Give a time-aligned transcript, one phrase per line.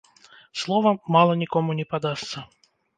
[0.61, 2.49] Словам, мала нікому не падасца.